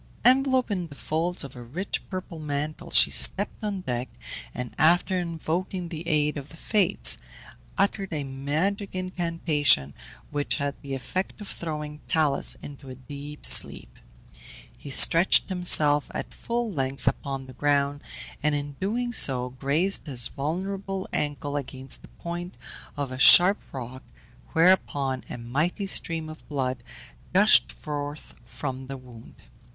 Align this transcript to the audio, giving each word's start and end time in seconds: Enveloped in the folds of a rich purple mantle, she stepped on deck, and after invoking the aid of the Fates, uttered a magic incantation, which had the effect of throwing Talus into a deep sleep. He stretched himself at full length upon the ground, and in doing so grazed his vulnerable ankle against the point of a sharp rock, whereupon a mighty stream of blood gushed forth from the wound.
Enveloped 0.25 0.71
in 0.71 0.87
the 0.87 0.95
folds 0.95 1.43
of 1.43 1.55
a 1.55 1.61
rich 1.61 2.01
purple 2.09 2.39
mantle, 2.39 2.89
she 2.89 3.11
stepped 3.11 3.63
on 3.63 3.81
deck, 3.81 4.09
and 4.51 4.73
after 4.79 5.19
invoking 5.19 5.89
the 5.89 6.07
aid 6.07 6.37
of 6.37 6.49
the 6.49 6.57
Fates, 6.57 7.19
uttered 7.77 8.11
a 8.11 8.23
magic 8.23 8.95
incantation, 8.95 9.93
which 10.31 10.55
had 10.55 10.73
the 10.81 10.95
effect 10.95 11.39
of 11.39 11.47
throwing 11.47 11.99
Talus 12.07 12.57
into 12.63 12.89
a 12.89 12.95
deep 12.95 13.45
sleep. 13.45 13.99
He 14.75 14.89
stretched 14.89 15.49
himself 15.49 16.09
at 16.15 16.33
full 16.33 16.71
length 16.73 17.07
upon 17.07 17.45
the 17.45 17.53
ground, 17.53 18.01
and 18.41 18.55
in 18.55 18.77
doing 18.79 19.13
so 19.13 19.49
grazed 19.51 20.07
his 20.07 20.29
vulnerable 20.29 21.07
ankle 21.13 21.55
against 21.57 22.01
the 22.01 22.07
point 22.07 22.57
of 22.97 23.11
a 23.11 23.19
sharp 23.19 23.59
rock, 23.71 24.01
whereupon 24.53 25.23
a 25.29 25.37
mighty 25.37 25.85
stream 25.85 26.27
of 26.27 26.49
blood 26.49 26.81
gushed 27.33 27.71
forth 27.71 28.33
from 28.43 28.87
the 28.87 28.97
wound. 28.97 29.35